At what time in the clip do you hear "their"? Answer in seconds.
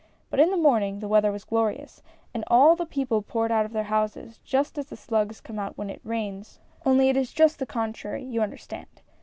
3.71-3.83